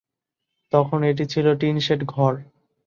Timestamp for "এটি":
1.03-1.23